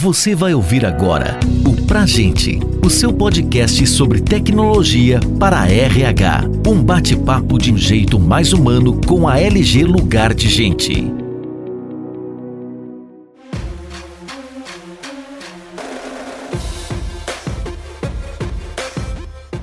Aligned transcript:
Você 0.00 0.32
vai 0.32 0.54
ouvir 0.54 0.86
agora 0.86 1.40
o 1.66 1.84
Pra 1.84 2.06
Gente, 2.06 2.60
o 2.86 2.88
seu 2.88 3.12
podcast 3.12 3.84
sobre 3.84 4.20
tecnologia 4.20 5.18
para 5.40 5.62
a 5.62 5.68
RH. 5.68 6.42
Um 6.64 6.84
bate-papo 6.84 7.58
de 7.58 7.72
um 7.72 7.76
jeito 7.76 8.16
mais 8.16 8.52
humano 8.52 9.00
com 9.04 9.26
a 9.26 9.40
LG 9.40 9.82
Lugar 9.82 10.32
de 10.34 10.48
Gente. 10.48 11.12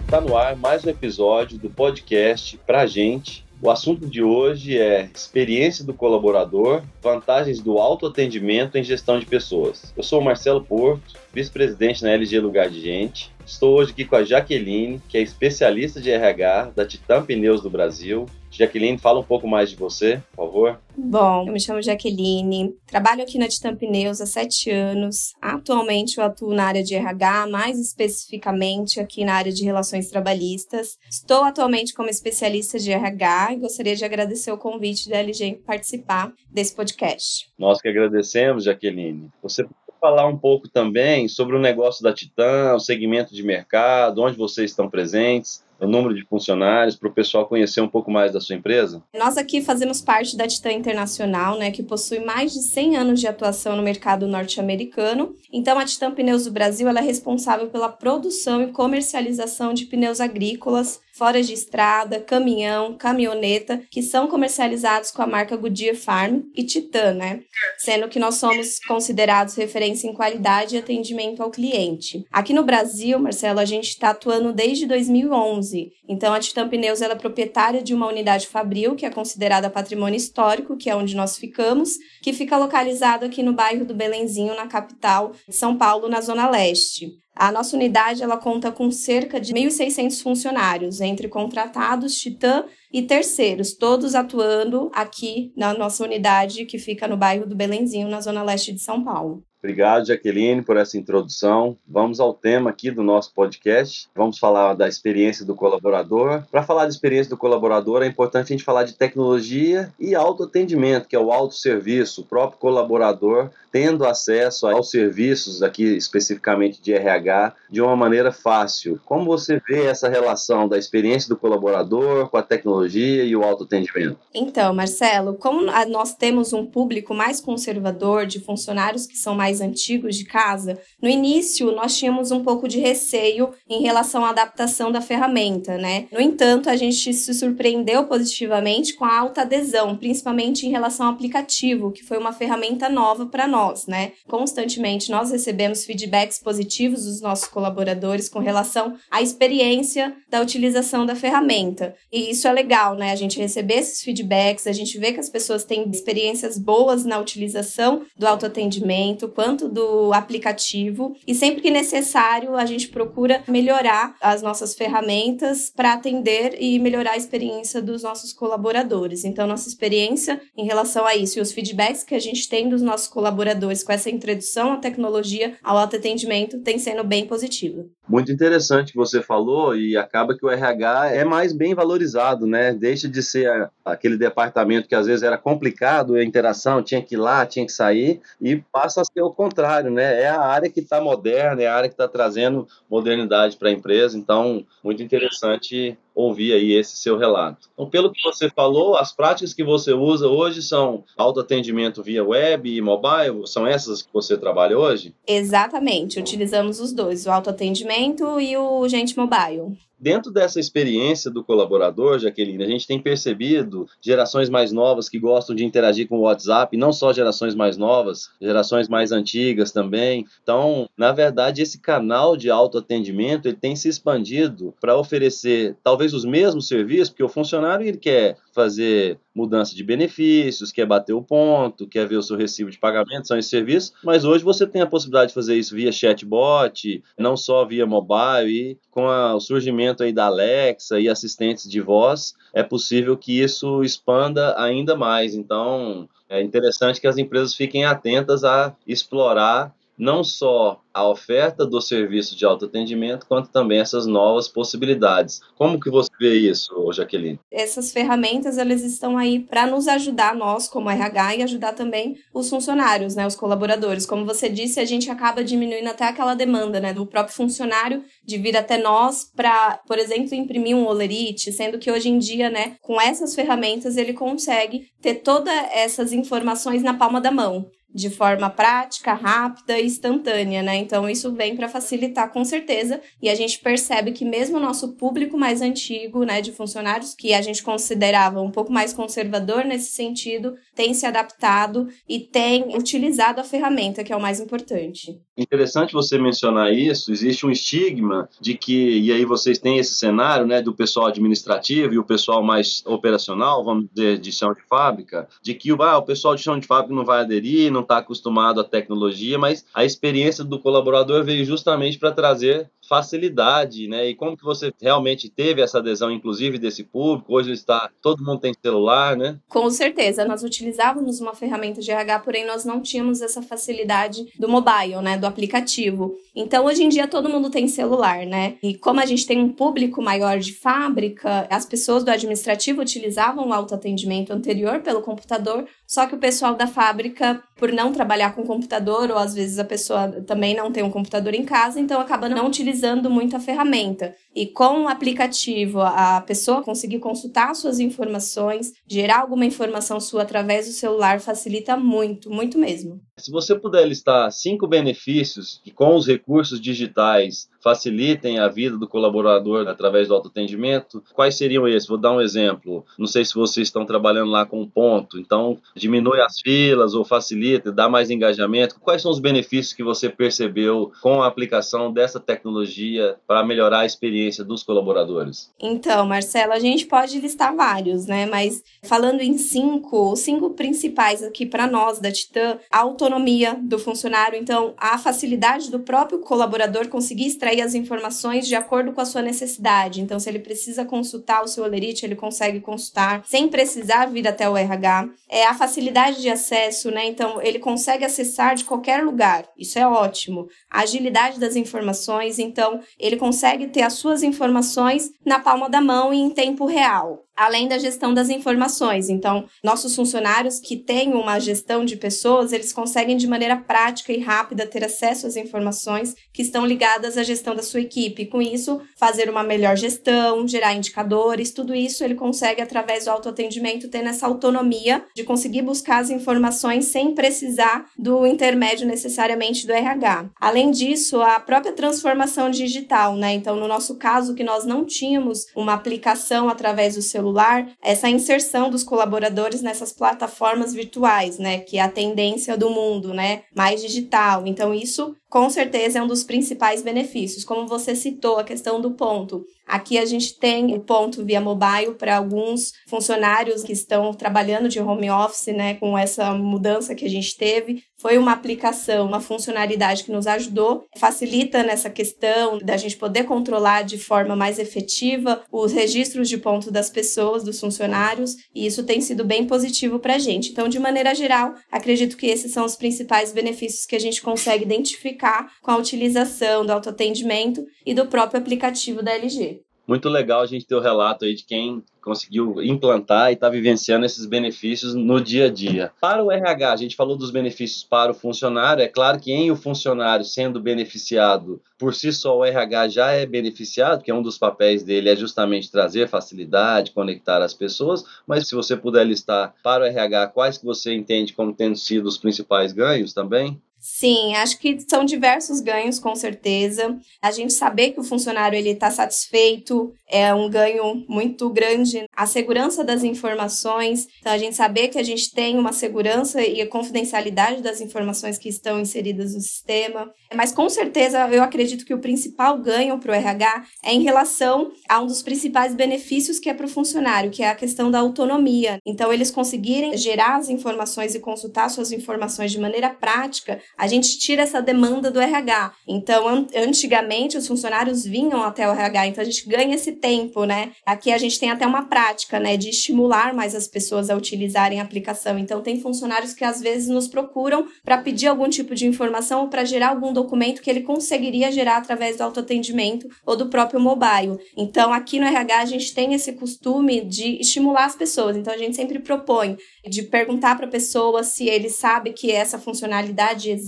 Está 0.04 0.20
no 0.20 0.36
ar 0.36 0.57
mais 0.57 0.83
um 0.83 0.89
episódio 0.89 1.57
do 1.57 1.70
podcast 1.70 2.59
Pra 2.67 2.86
Gente, 2.86 3.45
o 3.62 3.70
assunto 3.70 4.08
de 4.08 4.22
hoje 4.22 4.78
é 4.78 5.10
experiência 5.14 5.84
do 5.84 5.94
colaborador, 5.94 6.84
vantagens 7.02 7.60
do 7.60 7.80
autoatendimento 7.80 8.78
em 8.78 8.84
gestão 8.84 9.20
de 9.20 9.26
pessoas. 9.26 9.94
Eu 9.96 10.04
sou 10.04 10.20
o 10.20 10.24
Marcelo 10.24 10.64
Porto, 10.64 11.16
vice-presidente 11.34 12.04
na 12.04 12.12
LG 12.12 12.40
Lugar 12.40 12.70
de 12.70 12.82
Gente. 12.82 13.34
Estou 13.45 13.77
hoje 13.77 13.91
aqui 13.91 14.05
com 14.05 14.16
a 14.16 14.23
Jaqueline, 14.23 14.99
que 15.08 15.17
é 15.17 15.22
especialista 15.22 16.02
de 16.02 16.09
RH 16.09 16.72
da 16.76 16.85
Titan 16.85 17.23
Pneus 17.23 17.62
do 17.62 17.70
Brasil. 17.70 18.26
Jaqueline, 18.49 18.98
fala 18.98 19.20
um 19.20 19.23
pouco 19.23 19.48
mais 19.48 19.70
de 19.70 19.76
você, 19.76 20.21
por 20.34 20.48
favor. 20.48 20.81
Bom, 20.98 21.45
eu 21.45 21.54
me 21.54 21.59
chamo 21.59 21.81
Jaqueline, 21.81 22.73
trabalho 22.88 23.21
aqui 23.21 23.38
na 23.38 23.48
Titan 23.48 23.76
Pneus 23.76 24.20
há 24.20 24.26
sete 24.26 24.71
anos. 24.71 25.34
Atualmente 25.41 26.18
eu 26.18 26.23
atuo 26.23 26.54
na 26.55 26.63
área 26.63 26.81
de 26.81 26.95
RH, 26.95 27.48
mais 27.48 27.80
especificamente 27.80 28.99
aqui 28.99 29.23
na 29.23 29.34
área 29.34 29.52
de 29.52 29.63
relações 29.63 30.09
trabalhistas. 30.09 30.98
Estou 31.09 31.43
atualmente 31.43 31.93
como 31.93 32.09
especialista 32.09 32.80
de 32.80 32.91
RH 32.91 33.54
e 33.54 33.57
gostaria 33.57 33.96
de 33.96 34.05
agradecer 34.05 34.52
o 34.52 34.57
convite 34.57 35.09
da 35.09 35.18
LG 35.18 35.62
participar 35.66 36.34
desse 36.49 36.73
podcast. 36.73 37.48
Nós 37.59 37.80
que 37.80 37.90
agradecemos, 37.90 38.63
Jaqueline. 38.63 39.30
Você 39.43 39.66
falar 40.05 40.27
um 40.27 40.38
pouco 40.38 40.70
também 40.70 41.27
sobre 41.27 41.55
o 41.55 41.59
negócio 41.59 42.04
da 42.04 42.13
Titan, 42.13 42.76
o 42.76 42.80
segmento 42.80 43.34
de 43.34 43.41
mercado, 43.41 44.21
onde 44.21 44.38
vocês 44.38 44.70
estão 44.70 44.88
presentes, 44.88 45.66
o 45.79 45.87
número 45.87 46.15
de 46.15 46.26
funcionários, 46.26 46.95
para 46.95 47.09
o 47.09 47.13
pessoal 47.13 47.48
conhecer 47.48 47.81
um 47.81 47.87
pouco 47.87 48.09
mais 48.09 48.31
da 48.31 48.40
sua 48.40 48.55
empresa? 48.55 49.04
Nós 49.18 49.37
aqui 49.37 49.62
fazemos 49.62 50.01
parte 50.01 50.37
da 50.37 50.48
Titan 50.48 50.71
Internacional, 50.71 51.57
né, 51.57 51.71
que 51.71 51.84
possui 51.84 52.20
mais 52.20 52.54
de 52.54 52.62
100 52.62 52.98
anos 52.98 53.20
de 53.20 53.27
atuação 53.27 53.76
no 53.76 53.84
mercado 53.84 54.27
norte-americano. 54.27 55.35
Então, 55.51 55.77
a 55.77 55.85
Titan 55.85 56.12
Pneus 56.12 56.45
do 56.45 56.51
Brasil 56.51 56.87
é 56.87 57.01
responsável 57.01 57.67
pela 57.67 57.90
produção 57.90 58.62
e 58.62 58.71
comercialização 58.71 59.73
de 59.73 59.85
pneus 59.85 60.20
agrícolas, 60.20 60.99
fora 61.13 61.41
de 61.41 61.54
estrada, 61.54 62.20
caminhão, 62.20 62.93
caminhoneta, 62.98 63.82
que 63.89 64.03
são 64.03 64.28
comercializados 64.28 65.12
com 65.12 65.22
a 65.22 65.28
marca 65.28 65.56
Goodyear 65.56 65.95
Farm 65.95 66.41
e 66.53 66.63
Titan, 66.63 67.13
né? 67.13 67.39
Sendo 67.78 68.09
que 68.09 68.19
nós 68.19 68.35
somos 68.35 68.79
considerados 68.85 69.56
referência 69.56 70.07
em 70.09 70.13
qualidade 70.13 70.75
e 70.75 70.78
atendimento 70.78 71.41
ao 71.41 71.50
cliente. 71.50 72.25
Aqui 72.31 72.53
no 72.53 72.63
Brasil, 72.63 73.17
Marcelo, 73.17 73.59
a 73.59 73.66
gente 73.66 73.88
está 73.88 74.09
atuando 74.09 74.51
desde 74.51 74.85
2011. 74.85 75.65
Então, 76.08 76.34
a 76.34 76.40
Titan 76.40 76.69
Pneus 76.69 77.02
é 77.02 77.16
proprietária 77.16 77.81
de 77.81 77.94
uma 77.94 78.08
unidade 78.08 78.47
fabril, 78.47 78.96
que 78.96 79.06
é 79.06 79.09
considerada 79.09 79.69
patrimônio 79.69 80.18
histórico, 80.18 80.78
que 80.78 80.90
é 80.90 80.96
onde 80.96 81.16
nós 81.16 81.38
ficamos, 81.38 81.91
que 82.22 82.34
fica 82.34 82.57
localizado 82.57 83.25
aqui 83.25 83.41
no 83.41 83.53
bairro 83.53 83.85
do 83.85 83.96
Belenzinho, 83.96 84.56
na 84.56 84.68
capital 84.68 85.31
de 85.47 85.56
São 85.56 85.78
Paulo, 85.78 86.07
na 86.07 86.22
Zona 86.22 86.50
Leste. 86.50 87.25
A 87.36 87.52
nossa 87.52 87.75
unidade 87.75 88.24
ela 88.24 88.38
conta 88.38 88.72
com 88.72 88.90
cerca 88.90 89.41
de 89.41 89.53
1.600 89.53 90.24
funcionários, 90.24 91.02
entre 91.02 91.28
contratados, 91.28 92.16
Titã 92.18 92.64
e 92.94 93.02
terceiros, 93.02 93.74
todos 93.74 94.16
atuando 94.16 94.90
aqui 94.94 95.52
na 95.58 95.74
nossa 95.74 96.02
unidade 96.03 96.66
que 96.66 96.80
fica 96.80 97.09
no 97.09 97.18
bairro 97.18 97.46
do 97.46 97.56
Belenzinho, 97.56 98.08
na 98.08 98.22
zona 98.22 98.41
leste 98.41 98.72
de 98.72 98.80
São 98.80 99.03
Paulo. 99.03 99.44
Obrigado, 99.66 100.06
Jaqueline, 100.06 100.62
por 100.62 100.78
essa 100.78 100.96
introdução. 100.96 101.75
Vamos 101.88 102.19
ao 102.19 102.36
tema 102.36 102.69
aqui 102.69 102.91
do 102.91 103.02
nosso 103.02 103.34
podcast. 103.34 104.08
Vamos 104.16 104.38
falar 104.38 104.75
da 104.75 104.88
experiência 104.88 105.44
do 105.44 105.56
colaborador. 105.56 106.44
Para 106.52 106.62
falar 106.62 106.86
de 106.86 106.94
experiência 106.94 107.31
do 107.31 107.38
colaborador, 107.38 108.03
é 108.03 108.06
importante 108.06 108.53
a 108.53 108.56
gente 108.56 108.63
falar 108.63 108.84
de 108.84 108.94
tecnologia 108.94 109.91
e 110.00 110.13
autoatendimento, 110.13 111.07
que 111.07 111.16
é 111.16 111.19
o 111.19 111.31
autosserviço, 111.31 112.22
o 112.22 112.25
próprio 112.25 112.59
colaborador 112.59 113.50
tendo 113.72 114.06
acesso 114.06 114.68
aos 114.68 114.90
serviços 114.90 115.62
aqui 115.62 115.84
especificamente 115.97 116.81
de 116.81 116.94
RH 116.94 117.25
de 117.69 117.81
uma 117.81 117.96
maneira 117.96 118.31
fácil. 118.31 119.00
Como 119.06 119.25
você 119.25 119.62
vê 119.68 119.86
essa 119.86 120.08
relação 120.09 120.68
da 120.68 120.78
experiência 120.78 121.30
do 121.30 121.38
colaborador 121.38 122.30
com 122.30 122.38
a 122.38 122.44
tecnologia 122.44 123.24
e 123.24 123.36
o 123.36 123.44
autoatendimento? 123.44 124.18
Então, 124.34 124.74
Marcelo, 124.74 125.36
como 125.36 125.62
nós 125.90 126.16
temos 126.16 126.53
um 126.53 126.66
público 126.66 127.13
mais 127.13 127.41
conservador 127.41 128.25
de 128.25 128.40
funcionários 128.40 129.06
que 129.06 129.18
são 129.18 129.36
mais 129.36 129.62
antigos 129.62 130.16
de 130.16 130.25
casa, 130.25 130.80
no 131.02 131.09
início 131.09 131.72
nós 131.72 131.97
tínhamos 131.97 132.31
um 132.31 132.44
pouco 132.44 132.68
de 132.68 132.80
receio 132.80 133.52
em 133.69 133.81
relação 133.81 134.24
à 134.24 134.30
adaptação 134.30 134.92
da 134.92 135.02
ferramenta, 135.02 135.78
né? 135.78 136.07
No 136.12 136.22
entanto, 136.22 136.69
a 136.69 136.75
gente 136.75 137.13
se 137.13 137.34
surpreendeu 137.34 138.06
positivamente 138.06 138.94
com 138.94 139.06
a 139.06 139.19
alta 139.19 139.42
adesão, 139.42 139.96
principalmente 139.96 140.66
em 140.66 140.69
relação 140.69 141.07
ao 141.07 141.13
aplicativo, 141.13 141.92
que 141.92 142.03
foi 142.03 142.18
uma 142.18 142.34
ferramenta 142.34 142.90
nova 142.90 143.25
para 143.25 143.47
nós, 143.47 143.88
né? 143.88 144.13
Constantemente 144.28 145.12
nós 145.12 145.31
recebemos 145.31 145.86
feedbacks 145.86 146.40
positivos 146.40 147.06
dos 147.06 147.14
nossos 147.21 147.47
colaboradores 147.47 148.29
com 148.29 148.39
relação 148.39 148.95
à 149.09 149.21
experiência 149.21 150.15
da 150.29 150.41
utilização 150.41 151.05
da 151.05 151.15
ferramenta. 151.15 151.95
E 152.11 152.31
isso 152.31 152.47
é 152.47 152.51
legal, 152.51 152.95
né? 152.95 153.11
A 153.11 153.15
gente 153.15 153.39
receber 153.39 153.75
esses 153.75 154.01
feedbacks, 154.01 154.67
a 154.67 154.71
gente 154.71 154.97
vê 154.97 155.11
que 155.11 155.19
as 155.19 155.29
pessoas 155.29 155.63
têm 155.63 155.89
experiências 155.89 156.57
boas 156.57 157.05
na 157.05 157.19
utilização 157.19 158.03
do 158.17 158.27
autoatendimento, 158.27 159.27
quanto 159.29 159.67
do 159.67 160.13
aplicativo. 160.13 161.15
E 161.27 161.33
sempre 161.33 161.61
que 161.61 161.71
necessário, 161.71 162.55
a 162.55 162.65
gente 162.65 162.87
procura 162.89 163.43
melhorar 163.47 164.15
as 164.21 164.41
nossas 164.41 164.75
ferramentas 164.75 165.71
para 165.75 165.93
atender 165.93 166.57
e 166.59 166.79
melhorar 166.79 167.11
a 167.11 167.17
experiência 167.17 167.81
dos 167.81 168.03
nossos 168.03 168.33
colaboradores. 168.33 169.23
Então, 169.23 169.47
nossa 169.47 169.67
experiência 169.67 170.41
em 170.57 170.65
relação 170.65 171.05
a 171.05 171.15
isso 171.15 171.39
e 171.39 171.41
os 171.41 171.51
feedbacks 171.51 172.03
que 172.03 172.15
a 172.15 172.19
gente 172.19 172.47
tem 172.47 172.69
dos 172.69 172.81
nossos 172.81 173.07
colaboradores 173.07 173.83
com 173.83 173.91
essa 173.91 174.09
introdução 174.09 174.73
à 174.73 174.77
tecnologia 174.77 175.57
ao 175.63 175.77
atendimento 175.77 176.59
tem 176.59 176.77
sendo 176.77 177.03
bem 177.05 177.27
positiva. 177.27 177.89
Muito 178.07 178.31
interessante 178.31 178.91
que 178.91 178.97
você 178.97 179.21
falou 179.21 179.75
e 179.75 179.97
acaba 179.97 180.38
que 180.38 180.45
o 180.45 180.49
RH 180.49 181.11
é 181.11 181.25
mais 181.25 181.51
bem 181.51 181.73
valorizado, 181.73 182.45
né? 182.45 182.73
Deixa 182.73 183.07
de 183.07 183.21
ser 183.23 183.69
aquele 183.83 184.17
departamento 184.17 184.88
que 184.88 184.95
às 184.95 185.07
vezes 185.07 185.23
era 185.23 185.38
complicado 185.38 186.15
a 186.15 186.23
interação, 186.23 186.83
tinha 186.83 187.01
que 187.01 187.15
ir 187.15 187.17
lá, 187.17 187.45
tinha 187.45 187.65
que 187.65 187.71
sair 187.71 188.21
e 188.39 188.57
passa 188.71 189.01
a 189.01 189.05
ser 189.05 189.21
o 189.21 189.31
contrário, 189.31 189.89
né? 189.89 190.21
É 190.21 190.27
a 190.27 190.41
área 190.41 190.69
que 190.69 190.79
está 190.79 191.01
moderna, 191.01 191.61
é 191.61 191.67
a 191.67 191.75
área 191.75 191.89
que 191.89 191.95
está 191.95 192.07
trazendo 192.07 192.67
modernidade 192.89 193.57
para 193.57 193.69
a 193.69 193.71
empresa. 193.71 194.17
Então, 194.17 194.65
muito 194.83 195.01
interessante 195.01 195.97
ouvir 196.13 196.53
aí 196.53 196.71
esse 196.71 196.95
seu 196.95 197.17
relato. 197.17 197.67
Então, 197.73 197.89
pelo 197.89 198.11
que 198.11 198.21
você 198.23 198.49
falou, 198.49 198.95
as 198.95 199.11
práticas 199.11 199.53
que 199.53 199.63
você 199.63 199.91
usa 199.91 200.27
hoje 200.27 200.61
são 200.61 201.03
autoatendimento 201.17 202.01
via 202.01 202.23
web 202.23 202.73
e 202.73 202.81
mobile? 202.81 203.45
São 203.45 203.67
essas 203.67 204.01
que 204.01 204.13
você 204.13 204.38
trabalha 204.38 204.79
hoje? 204.79 205.13
Exatamente, 205.27 206.17
utilizamos 206.17 206.79
os 206.79 206.94
dois, 206.94 207.25
o 207.25 207.31
autoatendimento 207.31 207.94
e 208.39 208.57
o 208.57 208.88
Gente 208.89 209.17
Mobile. 209.17 209.78
Dentro 210.05 210.31
dessa 210.31 210.59
experiência 210.59 211.31
do 211.31 211.43
colaborador, 211.43 212.19
Jaqueline, 212.19 212.63
a 212.63 212.67
gente 212.67 212.85
tem 212.85 213.01
percebido 213.01 213.89
gerações 213.99 214.51
mais 214.51 214.71
novas 214.71 215.09
que 215.09 215.17
gostam 215.17 215.55
de 215.55 215.66
interagir 215.66 216.07
com 216.07 216.19
o 216.19 216.21
WhatsApp, 216.21 216.77
não 216.77 216.93
só 216.93 217.11
gerações 217.11 217.55
mais 217.55 217.75
novas, 217.75 218.29
gerações 218.39 218.88
mais 218.88 219.11
antigas 219.11 219.71
também. 219.71 220.23
Então, 220.44 220.88
na 220.95 221.11
verdade, 221.11 221.63
esse 221.63 221.79
canal 221.79 222.38
de 222.38 222.51
autoatendimento 222.51 223.47
ele 223.47 223.57
tem 223.57 223.75
se 223.75 223.89
expandido 223.89 224.75
para 224.79 224.95
oferecer 224.95 225.75
talvez 225.83 226.13
os 226.13 226.23
mesmos 226.23 226.67
serviços, 226.67 227.09
porque 227.09 227.23
o 227.23 227.27
funcionário 227.27 227.88
ele 227.88 227.97
quer 227.97 228.38
fazer 228.53 229.17
mudança 229.35 229.75
de 229.75 229.83
benefícios, 229.83 230.71
quer 230.71 230.85
bater 230.85 231.13
o 231.13 231.21
ponto, 231.21 231.88
quer 231.88 232.07
ver 232.07 232.15
o 232.15 232.23
seu 232.23 232.38
recibo 232.38 232.69
de 232.69 232.77
pagamento, 232.79 233.27
são 233.27 233.38
esses 233.38 233.51
serviços, 233.51 233.94
mas 234.01 234.23
hoje 234.23 234.44
você 234.44 234.65
tem 234.65 234.81
a 234.81 234.88
possibilidade 234.88 235.29
de 235.29 235.33
fazer 235.33 235.57
isso 235.57 235.75
via 235.75 235.91
chatbot, 235.91 237.03
não 237.18 237.35
só 237.35 237.65
via 237.65 237.85
mobile, 237.85 238.50
e 238.50 238.77
com 238.89 239.09
a, 239.09 239.35
o 239.35 239.41
surgimento 239.41 239.94
aí 240.03 240.12
da 240.12 240.25
Alexa 240.25 241.00
e 241.00 241.09
assistentes 241.09 241.69
de 241.69 241.81
voz, 241.81 242.36
é 242.53 242.63
possível 242.63 243.18
que 243.18 243.42
isso 243.42 243.83
expanda 243.83 244.59
ainda 244.59 244.95
mais. 244.95 245.36
Então, 245.36 246.07
é 246.30 246.42
interessante 246.42 247.00
que 247.00 247.07
as 247.07 247.18
empresas 247.18 247.56
fiquem 247.56 247.86
atentas 247.86 248.44
a 248.44 248.75
explorar 248.88 249.74
não 249.97 250.24
só 250.24 250.81
a 250.94 251.07
oferta 251.07 251.65
do 251.65 251.81
serviço 251.81 252.38
de 252.38 252.45
autoatendimento, 252.45 253.25
quanto 253.27 253.50
também 253.50 253.80
essas 253.80 254.06
novas 254.06 254.47
possibilidades. 254.47 255.42
Como 255.57 255.80
que 255.80 255.89
você 255.89 256.09
vê 256.18 256.36
isso, 256.36 256.74
Jaqueline? 256.94 257.39
Essas 257.51 257.92
ferramentas, 257.92 258.57
elas 258.57 258.81
estão 258.81 259.18
aí 259.18 259.42
para 259.42 259.68
nos 259.68 259.89
ajudar, 259.89 260.33
nós 260.33 260.69
como 260.69 260.89
RH, 260.89 261.36
e 261.36 261.44
ajudar 261.44 261.74
também 261.74 262.15
os 262.33 262.50
funcionários, 262.50 263.13
né, 263.13 263.27
os 263.27 263.36
colaboradores. 263.36 264.06
Como 264.06 264.25
você 264.25 264.47
disse, 264.47 264.80
a 264.80 264.86
gente 264.86 265.12
acaba 265.12 265.44
diminuindo 265.44 265.89
até 265.89 266.06
aquela 266.06 266.33
demanda, 266.33 266.80
né, 266.80 266.94
do 266.94 267.06
próprio 267.06 267.36
funcionário 267.36 268.03
de 268.24 268.38
vir 268.38 268.56
até 268.56 268.77
nós 268.77 269.30
para, 269.36 269.81
por 269.86 270.00
exemplo, 270.00 270.33
imprimir 270.33 270.77
um 270.77 270.88
olerite, 270.88 271.51
sendo 271.51 271.77
que 271.77 271.92
hoje 271.92 272.09
em 272.09 272.18
dia, 272.18 272.50
né, 272.50 272.77
com 272.81 273.01
essas 273.01 273.36
ferramentas 273.36 273.97
ele 273.97 274.13
consegue 274.13 274.88
ter 275.01 275.15
todas 275.15 275.53
essas 275.74 276.13
informações 276.13 276.81
na 276.83 276.94
palma 276.94 277.19
da 277.19 277.31
mão. 277.31 277.69
De 277.95 278.09
forma 278.09 278.50
prática, 278.50 279.13
rápida 279.13 279.80
e 279.80 279.86
instantânea, 279.86 280.62
né? 280.62 280.75
Então 280.75 281.09
isso 281.09 281.31
vem 281.31 281.56
para 281.56 281.69
facilitar 281.69 282.30
com 282.31 282.44
certeza, 282.44 283.00
e 283.21 283.30
a 283.30 283.36
gente 283.36 283.57
percebe 283.59 284.12
que 284.12 284.25
mesmo 284.25 284.57
o 284.57 284.59
nosso 284.59 284.97
público 284.97 285.38
mais 285.38 285.62
antigo, 285.62 286.25
né, 286.25 286.42
de 286.42 286.51
funcionários 286.51 287.15
que 287.15 287.33
a 287.33 287.42
gente 287.42 287.63
considerava 287.63 288.42
um 288.42 288.51
pouco 288.51 288.71
mais 288.71 288.92
conservador 288.92 289.63
nesse 289.63 289.92
sentido, 289.92 290.56
tem 290.75 290.94
se 290.94 291.06
adaptado 291.06 291.88
e 292.07 292.19
tem 292.19 292.75
utilizado 292.75 293.39
a 293.39 293.45
ferramenta, 293.45 294.03
que 294.03 294.12
é 294.12 294.15
o 294.15 294.21
mais 294.21 294.42
importante. 294.42 295.18
Interessante 295.38 295.94
você 295.94 296.18
mencionar 296.18 296.74
isso. 296.74 297.12
Existe 297.13 297.45
um 297.45 297.51
estigma 297.51 298.27
de 298.42 298.56
que, 298.57 299.00
e 299.00 299.12
aí 299.12 299.24
vocês 299.24 299.57
têm 299.57 299.77
esse 299.77 299.94
cenário, 299.94 300.45
né, 300.45 300.62
do 300.62 300.74
pessoal 300.74 301.07
administrativo 301.07 301.94
e 301.94 301.97
o 301.97 302.03
pessoal 302.03 302.44
mais 302.44 302.83
operacional, 302.86 303.63
vamos 303.63 303.88
dizer, 303.94 304.18
de 304.18 304.31
chão 304.33 304.53
de 304.53 304.62
fábrica, 304.68 305.27
de 305.42 305.53
que 305.53 305.71
ah, 305.80 305.97
o 305.97 306.03
pessoal 306.03 306.36
de 306.36 306.42
chão 306.42 306.59
de 306.59 306.68
fábrica 306.68 306.94
não 306.94 307.06
vai 307.06 307.21
aderir, 307.21 307.71
não 307.71 307.84
está 307.85 307.97
acostumado 307.97 308.59
à 308.59 308.63
tecnologia, 308.63 309.37
mas 309.37 309.65
a 309.73 309.85
experiência 309.85 310.43
do 310.43 310.59
colaborador 310.59 311.23
veio 311.23 311.45
justamente 311.45 311.97
para 311.97 312.11
trazer 312.11 312.69
facilidade, 312.87 313.87
né? 313.87 314.09
E 314.09 314.15
como 314.15 314.37
que 314.37 314.43
você 314.43 314.71
realmente 314.81 315.29
teve 315.29 315.61
essa 315.61 315.79
adesão, 315.79 316.11
inclusive 316.11 316.57
desse 316.57 316.83
público? 316.83 317.33
Hoje 317.33 317.51
está 317.51 317.89
todo 318.01 318.23
mundo 318.23 318.39
tem 318.39 318.53
celular, 318.61 319.17
né? 319.17 319.39
Com 319.49 319.69
certeza, 319.69 320.25
nós 320.25 320.43
utilizávamos 320.43 321.19
uma 321.19 321.33
ferramenta 321.33 321.81
de 321.81 321.91
RH, 321.91 322.19
porém 322.19 322.45
nós 322.45 322.63
não 322.63 322.81
tínhamos 322.81 323.21
essa 323.21 323.41
facilidade 323.41 324.25
do 324.39 324.47
mobile, 324.47 325.01
né? 325.01 325.17
Do 325.17 325.25
aplicativo. 325.25 326.15
Então 326.35 326.65
hoje 326.65 326.83
em 326.83 326.89
dia 326.89 327.07
todo 327.07 327.29
mundo 327.29 327.49
tem 327.49 327.67
celular, 327.67 328.25
né? 328.25 328.57
E 328.61 328.75
como 328.75 328.99
a 328.99 329.05
gente 329.05 329.25
tem 329.25 329.39
um 329.39 329.49
público 329.49 330.01
maior 330.01 330.37
de 330.37 330.53
fábrica, 330.53 331.47
as 331.49 331.65
pessoas 331.65 332.03
do 332.03 332.11
administrativo 332.11 332.81
utilizavam 332.81 333.47
o 333.47 333.53
autoatendimento 333.53 334.31
anterior 334.31 334.81
pelo 334.81 335.01
computador, 335.01 335.65
só 335.87 336.05
que 336.05 336.15
o 336.15 336.19
pessoal 336.19 336.55
da 336.55 336.67
fábrica, 336.67 337.41
por 337.55 337.71
não 337.71 337.91
trabalhar 337.91 338.35
com 338.35 338.43
computador, 338.43 339.09
ou 339.09 339.17
às 339.17 339.33
vezes 339.33 339.57
a 339.59 339.65
pessoa 339.65 340.09
também 340.27 340.55
não 340.55 340.71
tem 340.71 340.83
um 340.83 340.91
computador 340.91 341.33
em 341.33 341.45
casa, 341.45 341.79
então 341.79 341.99
acaba 341.99 342.27
não 342.27 342.47
utilizando 342.47 342.75
muito 343.10 343.36
a 343.36 343.39
ferramenta. 343.39 344.16
E 344.35 344.45
com 344.45 344.83
o 344.83 344.87
aplicativo, 344.89 345.79
a 345.79 346.19
pessoa 346.19 346.61
conseguir 346.61 346.99
consultar 346.99 347.55
suas 347.55 347.79
informações, 347.79 348.73
gerar 348.85 349.21
alguma 349.21 349.45
informação 349.45 349.97
sua 349.97 350.23
através 350.23 350.67
do 350.67 350.73
celular, 350.73 351.21
facilita 351.21 351.77
muito, 351.77 352.29
muito 352.29 352.57
mesmo. 352.57 352.99
Se 353.17 353.31
você 353.31 353.55
puder 353.57 353.87
listar 353.87 354.29
cinco 354.33 354.67
benefícios 354.67 355.61
que 355.63 355.71
com 355.71 355.95
os 355.95 356.05
recursos 356.05 356.59
digitais 356.59 357.47
facilitem 357.63 358.37
a 358.37 358.49
vida 358.49 358.77
do 358.77 358.89
colaborador 358.89 359.67
através 359.69 360.09
do 360.09 360.13
autoatendimento, 360.13 361.01
quais 361.13 361.35
seriam 361.35 361.65
esses? 361.65 361.87
Vou 361.87 361.97
dar 361.97 362.11
um 362.11 362.19
exemplo. 362.19 362.85
Não 362.99 363.07
sei 363.07 363.23
se 363.23 363.33
vocês 363.33 363.69
estão 363.69 363.85
trabalhando 363.85 364.31
lá 364.31 364.45
com 364.45 364.67
ponto, 364.67 365.17
então 365.17 365.57
diminui 365.73 366.19
as 366.19 366.41
filas 366.41 366.93
ou 366.93 367.05
facilita, 367.05 367.71
dá 367.71 367.87
mais 367.87 368.09
engajamento. 368.09 368.79
Quais 368.81 369.01
são 369.01 369.09
os 369.09 369.19
benefícios 369.19 369.73
que 369.73 369.81
você 369.81 370.09
percebeu 370.09 370.91
com 371.01 371.23
a 371.23 371.27
aplicação 371.27 371.91
dessa 371.91 372.19
tecnologia 372.19 373.15
para 373.25 373.45
melhorar 373.45 373.79
a 373.79 373.85
experiência 373.85 374.25
dos 374.31 374.63
colaboradores? 374.63 375.51
Então, 375.60 376.06
Marcelo, 376.06 376.54
a 376.54 376.60
gente 376.60 376.86
pode 376.86 377.19
listar 377.19 377.56
vários, 377.56 378.06
né? 378.06 378.25
Mas 378.25 378.63
falando 378.83 379.22
em 379.22 379.38
cinco, 379.38 380.12
os 380.12 380.19
cinco 380.19 380.51
principais 380.51 381.24
aqui 381.24 381.45
para 381.45 381.68
nós 381.68 382.00
da 382.00 382.12
Titã, 382.12 382.57
a 382.72 382.80
autonomia 382.80 383.57
do 383.62 383.77
funcionário, 383.77 384.38
então 384.38 384.74
a 384.77 384.98
facilidade 384.98 385.69
do 385.69 385.80
próprio 385.80 386.19
colaborador 386.19 386.88
conseguir 386.88 387.27
extrair 387.27 387.62
as 387.62 387.74
informações 387.74 388.48
de 388.48 388.56
acordo 388.56 388.92
com 388.92 389.01
a 389.01 389.06
sua 389.06 389.22
necessidade. 389.22 390.01
Então, 390.01 390.19
se 390.19 390.30
ele 390.30 390.39
precisa 390.39 390.86
consultar 390.86 391.44
o 391.44 391.48
seu 391.48 391.63
Olerite, 391.63 392.06
ele 392.06 392.16
consegue 392.16 392.60
consultar 392.60 393.24
sem 393.25 393.48
precisar 393.48 394.07
vir 394.07 394.28
até 394.28 394.50
o 394.50 394.57
RH. 394.57 395.10
É 395.30 395.45
a 395.45 395.54
facilidade 395.54 396.21
de 396.21 396.30
acesso, 396.30 396.92
né? 396.92 397.06
Então, 397.07 397.42
ele 397.42 397.60
consegue 397.60 398.06
acessar 398.06 398.56
de 398.56 398.63
qualquer 398.63 399.04
lugar. 399.04 399.45
Isso 399.57 399.78
é 399.80 399.88
ótimo. 399.88 400.48
A 400.69 400.81
agilidade 400.81 401.39
das 401.39 401.56
informações, 401.56 402.39
então, 402.39 402.80
ele 403.00 403.18
consegue 403.18 403.68
ter 403.68 403.81
as 403.81 403.94
suas 403.94 404.14
informações 404.23 405.12
na 405.25 405.39
palma 405.39 405.69
da 405.69 405.81
mão 405.81 406.13
e 406.13 406.17
em 406.17 406.29
tempo 406.29 406.65
real 406.65 407.25
além 407.35 407.67
da 407.67 407.77
gestão 407.77 408.13
das 408.13 408.29
informações. 408.29 409.09
Então, 409.09 409.45
nossos 409.63 409.95
funcionários 409.95 410.59
que 410.59 410.77
têm 410.77 411.13
uma 411.13 411.39
gestão 411.39 411.83
de 411.83 411.97
pessoas, 411.97 412.53
eles 412.53 412.71
conseguem 412.71 413.17
de 413.17 413.27
maneira 413.27 413.57
prática 413.57 414.13
e 414.13 414.19
rápida 414.19 414.65
ter 414.65 414.83
acesso 414.83 415.27
às 415.27 415.35
informações 415.35 416.15
que 416.31 416.41
estão 416.41 416.65
ligadas 416.65 417.17
à 417.17 417.23
gestão 417.23 417.56
da 417.56 417.62
sua 417.62 417.81
equipe. 417.81 418.25
Com 418.27 418.41
isso, 418.41 418.79
fazer 418.95 419.29
uma 419.29 419.44
melhor 419.44 419.75
gestão, 419.75 420.47
gerar 420.47 420.73
indicadores, 420.73 421.51
tudo 421.51 421.75
isso 421.75 422.03
ele 422.03 422.15
consegue 422.15 422.61
através 422.61 423.06
do 423.06 423.11
autoatendimento 423.11 423.89
ter 423.89 424.06
essa 424.06 424.27
autonomia 424.27 425.03
de 425.15 425.23
conseguir 425.23 425.61
buscar 425.61 426.00
as 426.00 426.09
informações 426.09 426.85
sem 426.85 427.13
precisar 427.13 427.85
do 427.97 428.25
intermédio 428.25 428.88
necessariamente 428.88 429.68
do 429.68 429.73
RH. 429.73 430.29
Além 430.39 430.71
disso, 430.71 431.21
a 431.21 431.39
própria 431.39 431.73
transformação 431.73 432.50
digital, 432.50 433.15
né? 433.15 433.33
Então, 433.33 433.56
no 433.56 433.68
nosso 433.68 433.95
caso 434.06 434.36
que 434.36 434.44
nós 434.44 434.66
não 434.66 434.86
tínhamos 434.86 435.48
uma 435.56 435.74
aplicação 435.74 436.48
através 436.48 436.94
do 436.94 437.02
celular 437.02 437.68
essa 437.81 438.07
inserção 438.07 438.69
dos 438.69 438.84
colaboradores 438.84 439.63
nessas 439.63 439.92
plataformas 439.92 440.75
virtuais, 440.75 441.40
né, 441.40 441.57
que 441.62 441.80
é 441.80 441.81
a 441.81 441.90
tendência 441.90 442.56
do 442.56 442.69
mundo, 442.69 443.16
né, 443.16 443.42
mais 443.56 443.81
digital. 443.81 444.46
Então 444.46 444.75
isso 444.75 445.16
com 445.28 445.50
certeza 445.50 445.98
é 445.98 446.04
um 446.04 446.07
dos 446.07 446.24
principais 446.24 446.84
benefícios. 446.84 447.44
Como 447.44 447.68
você 447.68 447.96
citou 447.96 448.38
a 448.38 448.44
questão 448.44 448.80
do 448.80 448.92
ponto, 448.92 449.44
aqui 449.67 449.97
a 449.97 450.06
gente 450.06 450.38
tem 450.38 450.73
o 450.75 450.79
ponto 450.79 451.25
via 451.25 451.41
mobile 451.41 451.95
para 451.97 452.17
alguns 452.17 452.73
funcionários 452.88 453.63
que 453.63 453.73
estão 453.73 454.13
trabalhando 454.13 454.69
de 454.69 454.79
home 454.79 455.09
office, 455.09 455.47
né, 455.47 455.75
com 455.75 455.97
essa 455.97 456.33
mudança 456.33 456.95
que 456.95 457.06
a 457.06 457.09
gente 457.09 457.35
teve. 457.35 457.83
Foi 457.97 458.17
uma 458.17 458.33
aplicação, 458.33 459.07
uma 459.07 459.21
funcionalidade 459.21 460.03
que 460.03 460.12
nos 460.12 460.27
ajudou, 460.27 460.85
facilita 460.97 461.63
nessa 461.63 461.89
questão 461.89 462.59
da 462.59 462.77
gente 462.77 462.97
poder 462.97 463.23
controlar 463.23 463.83
de 463.83 463.97
forma 463.97 464.35
mais 464.35 464.59
efetiva 464.59 465.44
os 465.51 465.71
registros 465.71 466.29
de 466.29 466.38
ponto 466.38 466.69
das 466.69 466.89
pessoas, 466.89 467.44
dos 467.44 467.59
funcionários, 467.59 468.35
e 468.53 468.65
isso 468.65 468.83
tem 468.83 469.01
sido 469.01 469.23
bem 469.23 469.45
positivo 469.47 469.97
para 469.97 470.15
a 470.15 470.19
gente. 470.19 470.51
Então, 470.51 470.68
de 470.68 470.77
maneira 470.77 471.15
geral, 471.15 471.56
acredito 471.71 472.18
que 472.18 472.27
esses 472.27 472.51
são 472.51 472.65
os 472.65 472.75
principais 472.75 473.31
benefícios 473.31 473.85
que 473.85 473.95
a 473.95 474.00
gente 474.00 474.21
consegue 474.21 474.65
identificar 474.65 475.51
com 475.61 475.71
a 475.71 475.77
utilização 475.77 476.65
do 476.65 476.73
autoatendimento 476.73 477.65
e 477.85 477.94
do 477.94 478.06
próprio 478.06 478.39
aplicativo 478.39 479.01
da 479.01 479.13
LG 479.13 479.55
muito 479.87 480.09
legal 480.09 480.41
a 480.41 480.45
gente 480.45 480.65
ter 480.65 480.75
o 480.75 480.79
relato 480.79 481.25
aí 481.25 481.33
de 481.33 481.43
quem 481.43 481.83
conseguiu 482.05 482.61
implantar 482.61 483.31
e 483.31 483.33
está 483.33 483.49
vivenciando 483.49 484.05
esses 484.05 484.27
benefícios 484.27 484.93
no 484.93 485.19
dia 485.19 485.45
a 485.45 485.51
dia. 485.51 485.91
Para 485.99 486.23
o 486.23 486.31
RH, 486.31 486.71
a 486.71 486.75
gente 486.75 486.95
falou 486.95 487.17
dos 487.17 487.31
benefícios 487.31 487.83
para 487.83 488.11
o 488.11 488.15
funcionário, 488.15 488.83
é 488.83 488.87
claro 488.87 489.19
que 489.19 489.31
em 489.31 489.49
o 489.49 489.55
funcionário 489.55 490.23
sendo 490.23 490.61
beneficiado, 490.61 491.59
por 491.79 491.95
si 491.95 492.13
só 492.13 492.37
o 492.37 492.45
RH 492.45 492.89
já 492.89 493.11
é 493.11 493.25
beneficiado, 493.25 494.04
que 494.04 494.13
um 494.13 494.21
dos 494.21 494.37
papéis 494.37 494.83
dele 494.83 495.09
é 495.09 495.15
justamente 495.15 495.71
trazer 495.71 496.07
facilidade, 496.07 496.92
conectar 496.92 497.42
as 497.42 497.56
pessoas, 497.56 498.04
mas 498.27 498.47
se 498.47 498.54
você 498.54 498.77
puder 498.77 499.06
listar 499.06 499.56
para 499.63 499.83
o 499.83 499.87
RH 499.87 500.27
quais 500.27 500.57
que 500.59 500.65
você 500.65 500.94
entende 500.94 501.33
como 501.33 501.54
tendo 501.54 501.75
sido 501.75 502.06
os 502.06 502.19
principais 502.19 502.71
ganhos 502.71 503.13
também? 503.13 503.59
Sim, 503.87 504.33
acho 504.33 504.57
que 504.57 504.80
são 504.89 505.06
diversos 505.06 505.59
ganhos, 505.59 505.99
com 505.99 506.15
certeza. 506.15 506.97
A 507.21 507.30
gente 507.30 507.54
saber 507.54 507.92
que 507.92 507.99
o 507.99 508.04
funcionário 508.04 508.57
ele 508.57 508.71
está 508.71 508.89
satisfeito 508.89 509.94
é 510.09 510.33
um 510.33 510.49
ganho 510.49 511.06
muito 511.07 511.47
grande. 511.51 512.04
A 512.12 512.25
segurança 512.25 512.84
das 512.84 513.04
informações, 513.04 514.08
então 514.20 514.34
a 514.34 514.39
gente 514.39 514.56
saber 514.56 514.88
que 514.88 514.98
a 514.98 515.04
gente 515.04 515.32
tem 515.32 515.60
uma 515.60 515.72
segurança 515.72 516.42
e 516.42 516.62
a 516.62 516.68
confidencialidade 516.68 517.62
das 517.62 517.80
informações 517.80 518.39
que 518.39 518.50
estão 518.50 518.80
inseridas 518.80 519.36
no 519.36 519.39
sistema. 519.39 520.12
Mas 520.34 520.51
com 520.51 520.68
certeza 520.68 521.27
eu 521.32 521.44
acredito 521.44 521.86
que 521.86 521.94
o 521.94 522.00
principal 522.00 522.58
ganho 522.58 522.98
para 522.98 523.12
o 523.12 523.15
RH 523.15 523.65
é 523.84 523.94
em 523.94 524.01
relação 524.01 524.72
a 524.89 525.00
um 525.00 525.06
dos 525.06 525.22
principais 525.22 525.75
benefícios 525.75 526.39
que 526.39 526.50
é 526.50 526.56
para 526.56 526.65
o 526.65 526.70
funcionário, 526.70 527.30
que 527.30 527.44
é 527.44 527.50
a 527.50 527.56
questão 527.56 527.92
da 527.92 528.00
autonomia. 528.00 528.80
Então, 528.84 529.13
eles 529.13 529.30
conseguirem 529.30 529.96
gerar 529.96 530.38
as 530.38 530.50
informações 530.50 531.13
e 531.13 531.20
consultar 531.20 531.70
suas 531.70 531.92
informações 531.92 532.51
de 532.51 532.60
maneira 532.60 532.89
prática 532.89 533.62
a 533.77 533.88
gente 533.88 534.17
tira 534.17 534.44
essa 534.44 534.62
demanda 534.62 535.12
do 535.12 535.20
RH. 535.20 535.74
Então, 535.88 536.48
antigamente, 536.55 537.38
os 537.38 537.48
funcionários 537.48 538.03
vinham 538.03 538.44
até 538.44 538.67
o 538.67 538.72
RH, 538.72 539.08
então 539.08 539.22
a 539.22 539.25
gente 539.25 539.48
ganha 539.48 539.75
esse 539.75 539.94
tempo, 539.94 540.46
né? 540.46 540.72
Aqui 540.86 541.12
a 541.12 541.17
gente 541.17 541.39
tem 541.39 541.51
até 541.51 541.65
uma 541.65 541.84
prática, 541.84 542.39
né, 542.39 542.58
de 542.58 542.70
estimular 542.70 543.34
mais 543.34 543.53
as 543.53 543.67
pessoas 543.67 544.10
a 544.10 544.15
utilizarem 544.15 544.79
a 544.79 544.84
aplicação. 544.84 545.38
Então, 545.38 545.62
tem 545.62 545.79
funcionários 545.79 546.34
que 546.34 546.44
às 546.44 546.62
vezes 546.62 546.88
nos 546.88 547.08
procuram 547.08 547.67
para 547.84 547.98
pedir 547.98 548.27
algum 548.27 548.50
tipo 548.50 548.74
de 548.74 548.88
informação 548.88 549.41
ou 549.41 549.48
para 549.48 549.65
gerar 549.65 549.89
algum 549.89 550.13
documento 550.13 550.62
que 550.62 550.70
ele 550.70 550.82
conseguiria 550.82 551.51
gerar 551.51 551.77
através 551.77 552.17
do 552.17 552.24
autoatendimento 552.24 553.08
ou 553.25 553.36
do 553.36 553.50
próprio 553.50 553.79
mobile. 553.79 554.39
Então, 554.55 554.94
aqui 554.94 555.20
no 555.20 555.25
RH, 555.25 555.60
a 555.60 555.65
gente 555.65 555.94
tem 555.94 556.13
esse 556.13 556.34
costume 556.34 557.01
de 557.01 557.39
estimular 557.41 557.86
as 557.86 557.96
pessoas. 557.96 558.38
Então, 558.38 558.53
a 558.53 558.58
gente 558.58 558.75
sempre 558.75 559.00
propõe 559.00 559.58
de 559.88 560.03
perguntar 560.03 560.55
para 560.55 560.65
a 560.65 560.70
pessoa 560.70 561.24
se 561.24 561.48
ele 561.48 561.70
sabe 561.70 562.13
que 562.13 562.32
essa 562.32 562.58
funcionalidade 562.58 563.50
existe 563.50 563.65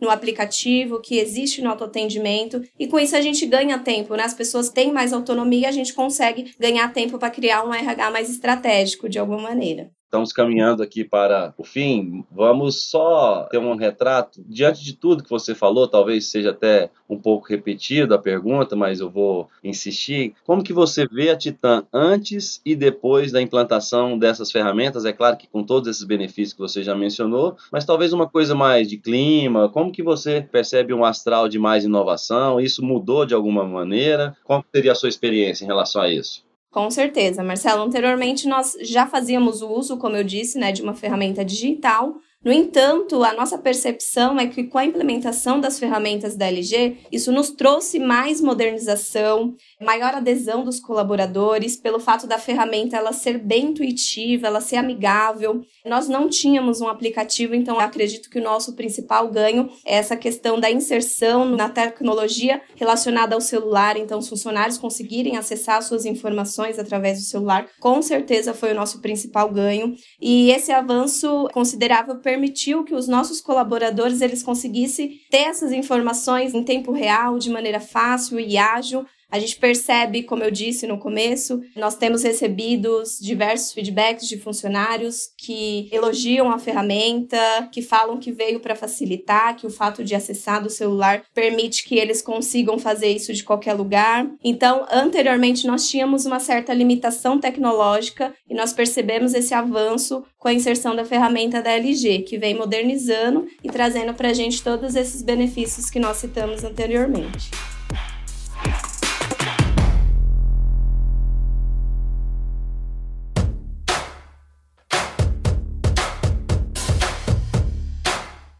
no 0.00 0.10
aplicativo, 0.10 1.00
que 1.00 1.18
existe 1.18 1.62
no 1.62 1.70
autoatendimento, 1.70 2.62
e 2.78 2.86
com 2.86 2.98
isso 2.98 3.16
a 3.16 3.20
gente 3.20 3.46
ganha 3.46 3.78
tempo, 3.78 4.14
né? 4.14 4.24
As 4.24 4.34
pessoas 4.34 4.68
têm 4.68 4.92
mais 4.92 5.12
autonomia, 5.12 5.68
a 5.68 5.72
gente 5.72 5.94
consegue 5.94 6.54
ganhar 6.58 6.92
tempo 6.92 7.18
para 7.18 7.30
criar 7.30 7.64
um 7.64 7.72
RH 7.72 8.10
mais 8.10 8.30
estratégico 8.30 9.08
de 9.08 9.18
alguma 9.18 9.40
maneira. 9.40 9.90
Estamos 10.12 10.30
caminhando 10.30 10.82
aqui 10.82 11.02
para 11.04 11.54
o 11.56 11.64
fim. 11.64 12.22
Vamos 12.30 12.90
só 12.90 13.44
ter 13.50 13.56
um 13.56 13.74
retrato 13.74 14.44
diante 14.46 14.84
de 14.84 14.92
tudo 14.94 15.24
que 15.24 15.30
você 15.30 15.54
falou, 15.54 15.88
talvez 15.88 16.26
seja 16.26 16.50
até 16.50 16.90
um 17.08 17.16
pouco 17.16 17.48
repetido 17.48 18.14
a 18.14 18.18
pergunta, 18.18 18.76
mas 18.76 19.00
eu 19.00 19.08
vou 19.08 19.48
insistir. 19.64 20.34
Como 20.44 20.62
que 20.62 20.74
você 20.74 21.06
vê 21.06 21.30
a 21.30 21.36
Titan 21.36 21.86
antes 21.90 22.60
e 22.62 22.76
depois 22.76 23.32
da 23.32 23.40
implantação 23.40 24.18
dessas 24.18 24.52
ferramentas? 24.52 25.06
É 25.06 25.14
claro 25.14 25.38
que 25.38 25.48
com 25.48 25.64
todos 25.64 25.88
esses 25.88 26.04
benefícios 26.04 26.52
que 26.52 26.60
você 26.60 26.82
já 26.82 26.94
mencionou, 26.94 27.56
mas 27.72 27.86
talvez 27.86 28.12
uma 28.12 28.28
coisa 28.28 28.54
mais 28.54 28.88
de 28.88 28.98
clima. 28.98 29.70
Como 29.70 29.90
que 29.90 30.02
você 30.02 30.42
percebe 30.42 30.92
um 30.92 31.06
astral 31.06 31.48
de 31.48 31.58
mais 31.58 31.84
inovação? 31.84 32.60
Isso 32.60 32.84
mudou 32.84 33.24
de 33.24 33.32
alguma 33.32 33.64
maneira? 33.64 34.36
Qual 34.44 34.62
seria 34.74 34.92
a 34.92 34.94
sua 34.94 35.08
experiência 35.08 35.64
em 35.64 35.68
relação 35.68 36.02
a 36.02 36.10
isso? 36.10 36.44
Com 36.72 36.90
certeza, 36.90 37.44
Marcelo. 37.44 37.82
Anteriormente 37.82 38.48
nós 38.48 38.74
já 38.80 39.06
fazíamos 39.06 39.60
o 39.60 39.68
uso, 39.68 39.98
como 39.98 40.16
eu 40.16 40.24
disse, 40.24 40.58
né, 40.58 40.72
de 40.72 40.82
uma 40.82 40.94
ferramenta 40.94 41.44
digital, 41.44 42.14
no 42.44 42.52
entanto, 42.52 43.22
a 43.22 43.32
nossa 43.32 43.56
percepção 43.56 44.38
é 44.38 44.48
que 44.48 44.64
com 44.64 44.76
a 44.76 44.84
implementação 44.84 45.60
das 45.60 45.78
ferramentas 45.78 46.34
da 46.34 46.46
LG, 46.46 46.96
isso 47.12 47.30
nos 47.30 47.50
trouxe 47.50 48.00
mais 48.00 48.40
modernização, 48.40 49.54
maior 49.82 50.14
adesão 50.14 50.64
dos 50.64 50.80
colaboradores, 50.80 51.76
pelo 51.76 52.00
fato 52.00 52.26
da 52.26 52.38
ferramenta 52.38 52.96
ela 52.96 53.12
ser 53.12 53.38
bem 53.38 53.66
intuitiva, 53.66 54.46
ela 54.46 54.60
ser 54.60 54.76
amigável. 54.76 55.62
Nós 55.84 56.08
não 56.08 56.28
tínhamos 56.28 56.80
um 56.80 56.88
aplicativo, 56.88 57.54
então 57.54 57.78
acredito 57.78 58.30
que 58.30 58.38
o 58.38 58.42
nosso 58.42 58.74
principal 58.74 59.28
ganho 59.28 59.70
é 59.84 59.96
essa 59.96 60.16
questão 60.16 60.58
da 60.58 60.70
inserção 60.70 61.44
na 61.44 61.68
tecnologia 61.68 62.62
relacionada 62.76 63.34
ao 63.34 63.40
celular, 63.40 63.96
então 63.96 64.18
os 64.18 64.28
funcionários 64.28 64.78
conseguirem 64.78 65.36
acessar 65.36 65.82
suas 65.82 66.04
informações 66.04 66.78
através 66.78 67.18
do 67.18 67.24
celular, 67.24 67.66
com 67.80 68.00
certeza 68.00 68.54
foi 68.54 68.72
o 68.72 68.74
nosso 68.74 69.00
principal 69.00 69.50
ganho. 69.50 69.94
E 70.20 70.50
esse 70.50 70.72
avanço 70.72 71.48
considerável 71.52 72.16
permitiu 72.16 72.84
que 72.84 72.94
os 72.94 73.08
nossos 73.08 73.40
colaboradores 73.40 74.20
eles 74.20 74.42
conseguissem 74.42 75.20
ter 75.30 75.48
essas 75.48 75.72
informações 75.72 76.54
em 76.54 76.62
tempo 76.62 76.92
real, 76.92 77.38
de 77.38 77.50
maneira 77.50 77.80
fácil 77.80 78.38
e 78.38 78.56
ágil, 78.56 79.04
a 79.32 79.38
gente 79.38 79.56
percebe, 79.56 80.24
como 80.24 80.44
eu 80.44 80.50
disse 80.50 80.86
no 80.86 80.98
começo, 80.98 81.62
nós 81.74 81.96
temos 81.96 82.22
recebido 82.22 83.02
diversos 83.18 83.72
feedbacks 83.72 84.28
de 84.28 84.36
funcionários 84.36 85.30
que 85.38 85.88
elogiam 85.90 86.50
a 86.50 86.58
ferramenta, 86.58 87.66
que 87.72 87.80
falam 87.80 88.18
que 88.18 88.30
veio 88.30 88.60
para 88.60 88.76
facilitar, 88.76 89.56
que 89.56 89.66
o 89.66 89.70
fato 89.70 90.04
de 90.04 90.14
acessar 90.14 90.62
do 90.62 90.68
celular 90.68 91.24
permite 91.34 91.82
que 91.84 91.94
eles 91.94 92.20
consigam 92.20 92.78
fazer 92.78 93.08
isso 93.08 93.32
de 93.32 93.42
qualquer 93.42 93.72
lugar. 93.72 94.30
Então, 94.44 94.84
anteriormente 94.90 95.66
nós 95.66 95.88
tínhamos 95.88 96.26
uma 96.26 96.38
certa 96.38 96.74
limitação 96.74 97.40
tecnológica 97.40 98.34
e 98.50 98.54
nós 98.54 98.74
percebemos 98.74 99.32
esse 99.32 99.54
avanço 99.54 100.22
com 100.38 100.48
a 100.48 100.52
inserção 100.52 100.94
da 100.94 101.06
ferramenta 101.06 101.62
da 101.62 101.70
LG, 101.70 102.24
que 102.28 102.36
vem 102.36 102.54
modernizando 102.54 103.46
e 103.64 103.68
trazendo 103.68 104.12
para 104.12 104.28
a 104.28 104.34
gente 104.34 104.62
todos 104.62 104.94
esses 104.94 105.22
benefícios 105.22 105.88
que 105.88 105.98
nós 105.98 106.18
citamos 106.18 106.62
anteriormente. 106.64 107.71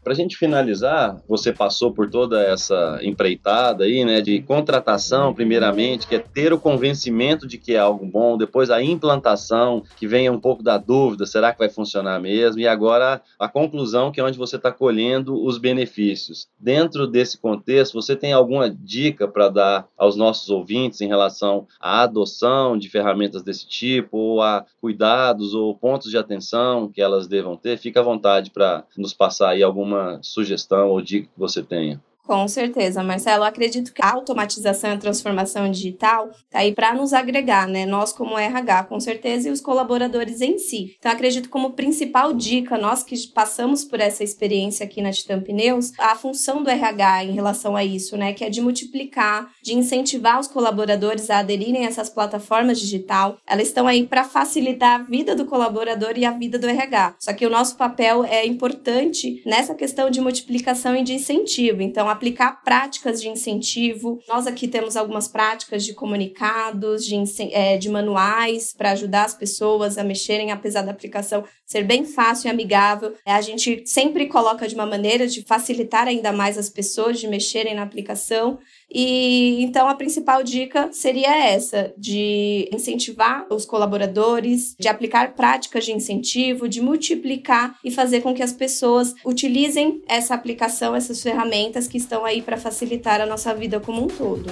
Para 0.03 0.11
a 0.11 0.15
gente 0.15 0.35
finalizar, 0.35 1.21
você 1.27 1.53
passou 1.53 1.93
por 1.93 2.09
toda 2.09 2.41
essa 2.41 2.99
empreitada 3.01 3.85
aí, 3.85 4.03
né, 4.03 4.19
de 4.19 4.41
contratação, 4.41 5.33
primeiramente, 5.33 6.05
que 6.05 6.15
é 6.15 6.19
ter 6.19 6.51
o 6.51 6.59
convencimento 6.59 7.47
de 7.47 7.57
que 7.57 7.73
é 7.73 7.79
algo 7.79 8.05
bom, 8.05 8.37
depois 8.37 8.69
a 8.69 8.83
implantação, 8.83 9.81
que 9.95 10.05
venha 10.05 10.31
um 10.31 10.39
pouco 10.39 10.61
da 10.61 10.77
dúvida, 10.77 11.25
será 11.25 11.53
que 11.53 11.59
vai 11.59 11.69
funcionar 11.69 12.19
mesmo? 12.19 12.59
E 12.59 12.67
agora 12.67 13.21
a 13.39 13.47
conclusão, 13.47 14.11
que 14.11 14.19
é 14.19 14.23
onde 14.23 14.37
você 14.37 14.57
está 14.57 14.71
colhendo 14.73 15.41
os 15.41 15.57
benefícios. 15.57 16.49
Dentro 16.59 17.07
desse 17.07 17.37
contexto, 17.37 17.93
você 17.93 18.13
tem 18.13 18.33
alguma 18.33 18.69
dica 18.69 19.25
para 19.25 19.47
dar 19.47 19.87
aos 19.97 20.17
nossos 20.17 20.49
ouvintes 20.49 20.99
em 20.99 21.07
relação 21.07 21.65
à 21.79 22.01
adoção 22.01 22.77
de 22.77 22.89
ferramentas 22.89 23.41
desse 23.41 23.65
tipo, 23.65 24.17
ou 24.17 24.41
a 24.41 24.65
cuidados 24.81 25.53
ou 25.53 25.73
pontos 25.73 26.11
de 26.11 26.17
atenção 26.17 26.89
que 26.89 27.01
elas 27.01 27.25
devam 27.25 27.55
ter? 27.55 27.77
Fica 27.77 28.01
à 28.01 28.03
vontade 28.03 28.51
para 28.51 28.83
nos 28.97 29.13
passar 29.13 29.51
aí 29.51 29.63
alguma 29.63 29.92
alguma 29.93 30.21
sugestão 30.23 30.89
ou 30.89 31.01
dica 31.01 31.27
que 31.27 31.39
você 31.39 31.63
tenha? 31.63 32.01
Com 32.25 32.47
certeza, 32.47 33.03
Marcelo. 33.03 33.43
Acredito 33.43 33.93
que 33.93 34.01
a 34.01 34.13
automatização 34.13 34.91
e 34.91 34.93
a 34.93 34.97
transformação 34.97 35.69
digital 35.69 36.29
está 36.29 36.59
aí 36.59 36.73
para 36.73 36.93
nos 36.93 37.11
agregar, 37.11 37.67
né? 37.67 37.85
Nós, 37.85 38.13
como 38.13 38.39
RH, 38.39 38.85
com 38.85 38.97
certeza, 38.97 39.49
e 39.49 39.51
os 39.51 39.59
colaboradores 39.59 40.39
em 40.39 40.57
si. 40.57 40.95
Então, 40.97 41.11
acredito 41.11 41.49
como 41.49 41.73
principal 41.73 42.33
dica, 42.33 42.77
nós 42.77 43.03
que 43.03 43.27
passamos 43.27 43.83
por 43.83 43.99
essa 43.99 44.23
experiência 44.23 44.85
aqui 44.85 45.01
na 45.01 45.11
Titan 45.11 45.41
Pneus, 45.41 45.91
a 45.99 46.15
função 46.15 46.63
do 46.63 46.69
RH 46.69 47.25
em 47.25 47.33
relação 47.33 47.75
a 47.75 47.83
isso, 47.83 48.15
né? 48.15 48.31
Que 48.31 48.45
é 48.45 48.49
de 48.49 48.61
multiplicar, 48.61 49.51
de 49.61 49.73
incentivar 49.73 50.39
os 50.39 50.47
colaboradores 50.47 51.29
a 51.29 51.39
aderirem 51.39 51.85
a 51.85 51.89
essas 51.89 52.09
plataformas 52.09 52.79
digital. 52.79 53.37
Elas 53.45 53.67
estão 53.67 53.85
aí 53.85 54.07
para 54.07 54.23
facilitar 54.23 55.01
a 55.01 55.03
vida 55.03 55.35
do 55.35 55.45
colaborador 55.45 56.13
e 56.15 56.23
a 56.23 56.31
vida 56.31 56.57
do 56.57 56.69
RH. 56.69 57.15
Só 57.19 57.33
que 57.33 57.45
o 57.45 57.49
nosso 57.49 57.75
papel 57.75 58.23
é 58.23 58.45
importante 58.45 59.43
nessa 59.45 59.75
questão 59.75 60.09
de 60.09 60.21
multiplicação 60.21 60.95
e 60.95 61.03
de 61.03 61.13
incentivo. 61.15 61.81
Então, 61.81 62.12
aplicar 62.13 62.63
práticas 62.63 63.21
de 63.21 63.27
incentivo. 63.27 64.19
Nós 64.27 64.47
aqui 64.47 64.67
temos 64.67 64.95
algumas 64.95 65.27
práticas 65.27 65.83
de 65.83 65.93
comunicados, 65.93 67.05
de, 67.05 67.15
é, 67.51 67.77
de 67.77 67.89
manuais 67.89 68.73
para 68.75 68.91
ajudar 68.91 69.25
as 69.25 69.33
pessoas 69.33 69.97
a 69.97 70.03
mexerem, 70.03 70.51
apesar 70.51 70.81
da 70.81 70.91
aplicação 70.91 71.43
ser 71.65 71.83
bem 71.83 72.05
fácil 72.05 72.47
e 72.47 72.51
amigável. 72.51 73.13
A 73.25 73.41
gente 73.41 73.83
sempre 73.85 74.27
coloca 74.27 74.67
de 74.67 74.75
uma 74.75 74.85
maneira 74.85 75.27
de 75.27 75.41
facilitar 75.43 76.07
ainda 76.07 76.31
mais 76.31 76.57
as 76.57 76.69
pessoas 76.69 77.19
de 77.19 77.27
mexerem 77.27 77.75
na 77.75 77.83
aplicação. 77.83 78.59
E 78.93 79.63
então 79.63 79.89
a 79.89 79.95
principal 79.95 80.43
dica 80.43 80.89
seria 80.91 81.35
essa, 81.35 81.93
de 81.97 82.69
incentivar 82.71 83.47
os 83.49 83.65
colaboradores, 83.65 84.75
de 84.79 84.87
aplicar 84.87 85.33
práticas 85.33 85.85
de 85.85 85.91
incentivo, 85.91 86.69
de 86.69 86.79
multiplicar 86.81 87.75
e 87.83 87.89
fazer 87.89 88.21
com 88.21 88.33
que 88.33 88.43
as 88.43 88.53
pessoas 88.53 89.15
utilizem 89.25 90.01
essa 90.07 90.35
aplicação, 90.35 90.95
essas 90.95 91.23
ferramentas 91.23 91.87
que 91.87 91.97
estão 91.97 92.23
aí 92.23 92.41
para 92.41 92.57
facilitar 92.57 93.19
a 93.19 93.25
nossa 93.25 93.53
vida 93.55 93.79
como 93.79 94.03
um 94.03 94.07
todo. 94.07 94.51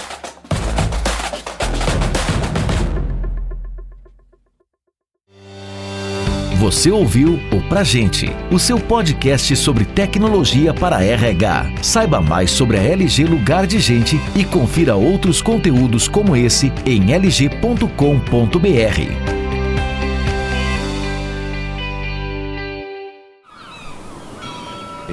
Você 6.59 6.91
ouviu 6.91 7.39
o 7.53 7.61
Pra 7.69 7.85
Gente, 7.85 8.29
o 8.51 8.59
seu 8.59 8.77
podcast 8.77 9.55
sobre 9.55 9.85
tecnologia 9.85 10.73
para 10.73 11.01
RH. 11.01 11.75
Saiba 11.81 12.19
mais 12.19 12.51
sobre 12.51 12.75
a 12.75 12.83
LG 12.83 13.23
Lugar 13.23 13.65
de 13.65 13.79
Gente 13.79 14.19
e 14.35 14.43
confira 14.43 14.97
outros 14.97 15.41
conteúdos 15.41 16.09
como 16.09 16.35
esse 16.35 16.69
em 16.85 17.15
lg.com.br. 17.15 17.79